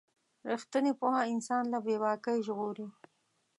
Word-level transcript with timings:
رښتینې 0.49 0.91
پوهه 0.99 1.21
انسان 1.33 1.63
له 1.73 1.79
بې 1.85 1.95
باکۍ 2.01 2.37
ژغوري. 2.47 2.87